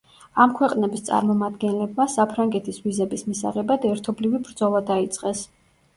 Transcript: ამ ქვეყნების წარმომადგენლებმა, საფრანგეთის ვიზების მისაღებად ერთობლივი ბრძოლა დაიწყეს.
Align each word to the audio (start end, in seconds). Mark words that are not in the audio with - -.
ამ 0.43 0.53
ქვეყნების 0.59 1.03
წარმომადგენლებმა, 1.09 2.07
საფრანგეთის 2.15 2.81
ვიზების 2.87 3.27
მისაღებად 3.31 3.87
ერთობლივი 3.93 4.45
ბრძოლა 4.49 4.83
დაიწყეს. 4.93 5.45